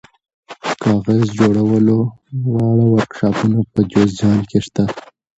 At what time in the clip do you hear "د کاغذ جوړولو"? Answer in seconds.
0.63-1.97